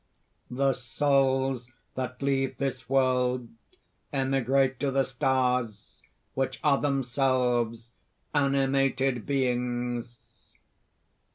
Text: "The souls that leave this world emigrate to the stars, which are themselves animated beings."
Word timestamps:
"The 0.49 0.73
souls 0.73 1.69
that 1.93 2.23
leave 2.23 2.57
this 2.57 2.89
world 2.89 3.49
emigrate 4.11 4.79
to 4.79 4.89
the 4.89 5.03
stars, 5.03 6.01
which 6.33 6.59
are 6.63 6.81
themselves 6.81 7.91
animated 8.33 9.27
beings." 9.27 10.17